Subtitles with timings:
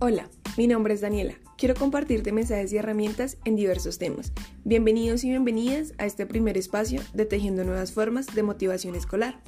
[0.00, 1.34] Hola, mi nombre es Daniela.
[1.56, 4.32] Quiero compartirte mensajes y herramientas en diversos temas.
[4.62, 9.42] Bienvenidos y bienvenidas a este primer espacio de Tejiendo Nuevas Formas de Motivación Escolar.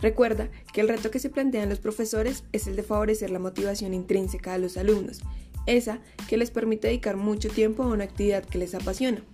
[0.00, 3.94] Recuerda que el reto que se plantean los profesores es el de favorecer la motivación
[3.94, 5.22] intrínseca de los alumnos,
[5.66, 5.98] esa
[6.28, 9.24] que les permite dedicar mucho tiempo a una actividad que les apasiona.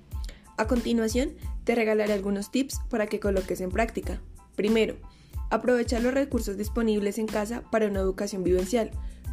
[0.56, 1.32] A continuación,
[1.64, 4.22] te regalaré algunos tips para que coloques en práctica.
[4.56, 4.96] Primero,
[5.50, 8.90] aprovecha los recursos disponibles en casa para una educación vivencial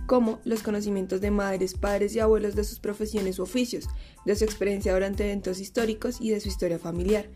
[0.09, 3.85] como los conocimientos de madres, padres y abuelos de sus profesiones u oficios,
[4.25, 7.27] de su experiencia durante eventos históricos y de su historia familiar.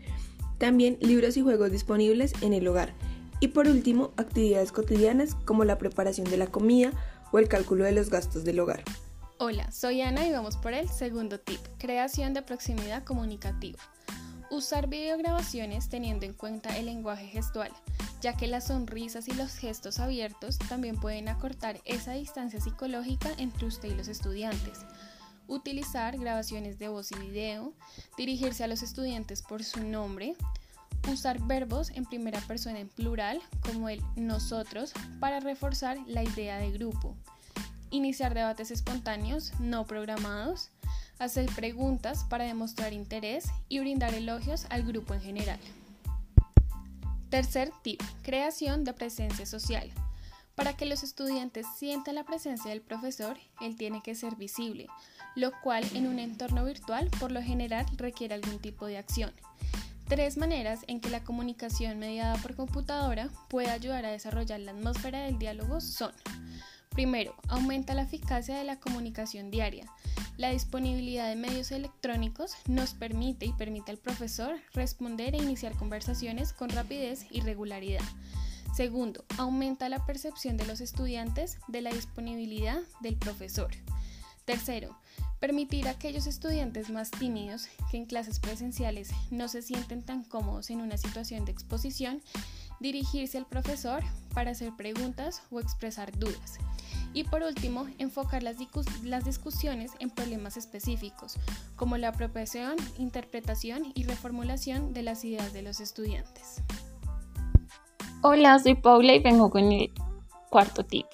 [0.58, 2.92] También libros y juegos disponibles en el hogar.
[3.38, 6.90] Y por último, actividades cotidianas como la preparación de la comida
[7.30, 8.82] o el cálculo de los gastos del hogar.
[9.38, 13.78] Hola, soy Ana y vamos por el segundo tip, creación de proximidad comunicativa.
[14.50, 17.70] Usar videograbaciones teniendo en cuenta el lenguaje gestual
[18.24, 23.66] ya que las sonrisas y los gestos abiertos también pueden acortar esa distancia psicológica entre
[23.66, 24.86] usted y los estudiantes.
[25.46, 27.74] Utilizar grabaciones de voz y video,
[28.16, 30.36] dirigirse a los estudiantes por su nombre,
[31.12, 36.72] usar verbos en primera persona en plural como el nosotros para reforzar la idea de
[36.72, 37.14] grupo,
[37.90, 40.70] iniciar debates espontáneos no programados,
[41.18, 45.60] hacer preguntas para demostrar interés y brindar elogios al grupo en general.
[47.34, 49.90] Tercer tip, creación de presencia social.
[50.54, 54.86] Para que los estudiantes sientan la presencia del profesor, él tiene que ser visible,
[55.34, 59.32] lo cual en un entorno virtual por lo general requiere algún tipo de acción.
[60.06, 65.22] Tres maneras en que la comunicación mediada por computadora puede ayudar a desarrollar la atmósfera
[65.22, 66.12] del diálogo son
[66.90, 69.86] Primero, aumenta la eficacia de la comunicación diaria.
[70.36, 76.52] La disponibilidad de medios electrónicos nos permite y permite al profesor responder e iniciar conversaciones
[76.52, 78.02] con rapidez y regularidad.
[78.74, 83.70] Segundo, aumenta la percepción de los estudiantes de la disponibilidad del profesor.
[84.44, 84.98] Tercero,
[85.38, 90.70] permitir a aquellos estudiantes más tímidos que en clases presenciales no se sienten tan cómodos
[90.70, 92.20] en una situación de exposición,
[92.80, 94.02] dirigirse al profesor
[94.34, 96.58] para hacer preguntas o expresar dudas.
[97.12, 101.34] Y por último, enfocar las, discusiones en problemas específicos,
[101.76, 106.62] como la apropiación, interpretación y reformulación de las ideas de los estudiantes.
[108.22, 109.92] Hola, soy Paula y vengo con el
[110.50, 111.06] cuarto tip.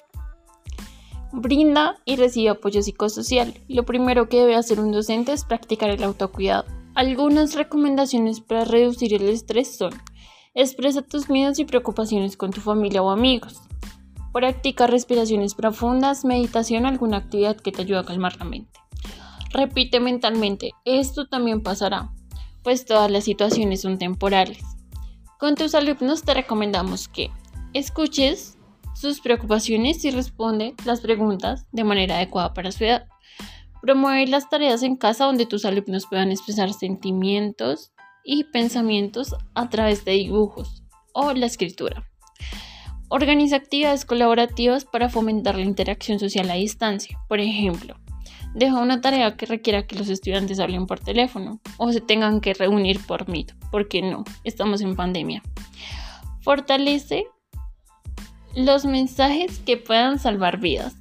[1.33, 3.53] Brinda y recibe apoyo psicosocial.
[3.67, 6.65] Lo primero que debe hacer un docente es practicar el autocuidado.
[6.93, 9.93] Algunas recomendaciones para reducir el estrés son
[10.53, 13.61] expresa tus miedos y preocupaciones con tu familia o amigos.
[14.33, 18.79] Practica respiraciones profundas, meditación alguna actividad que te ayude a calmar la mente.
[19.51, 22.11] Repite mentalmente, esto también pasará,
[22.63, 24.63] pues todas las situaciones son temporales.
[25.37, 27.29] Con tus alumnos te recomendamos que
[27.73, 28.57] escuches
[28.95, 33.07] sus preocupaciones y responde las preguntas de manera adecuada para su edad.
[33.81, 37.91] Promueve las tareas en casa donde tus alumnos puedan expresar sentimientos
[38.23, 40.83] y pensamientos a través de dibujos
[41.13, 42.10] o la escritura.
[43.13, 47.19] Organiza actividades colaborativas para fomentar la interacción social a distancia.
[47.27, 47.97] Por ejemplo,
[48.55, 52.53] deja una tarea que requiera que los estudiantes hablen por teléfono o se tengan que
[52.53, 55.43] reunir por Meet, porque no, estamos en pandemia.
[56.39, 57.25] Fortalece
[58.55, 60.95] los mensajes que puedan salvar vidas.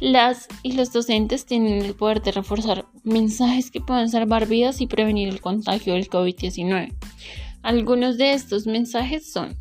[0.00, 4.86] Las y los docentes tienen el poder de reforzar mensajes que puedan salvar vidas y
[4.86, 6.94] prevenir el contagio del COVID-19.
[7.62, 9.54] Algunos de estos mensajes son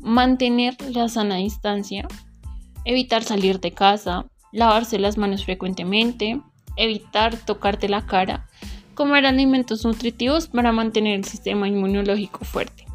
[0.00, 2.06] mantener la sana distancia,
[2.84, 6.40] evitar salir de casa, lavarse las manos frecuentemente,
[6.76, 8.46] evitar tocarte la cara,
[8.94, 12.86] comer alimentos nutritivos para mantener el sistema inmunológico fuerte.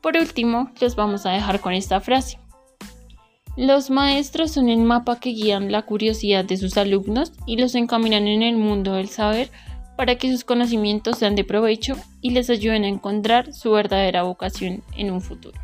[0.00, 2.38] Por último, les vamos a dejar con esta frase.
[3.56, 8.26] Los maestros son el mapa que guían la curiosidad de sus alumnos y los encaminan
[8.26, 9.50] en el mundo del saber
[9.96, 14.82] para que sus conocimientos sean de provecho y les ayuden a encontrar su verdadera vocación
[14.96, 15.63] en un futuro.